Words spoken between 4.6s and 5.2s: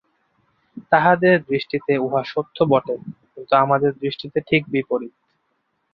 বিপরীত।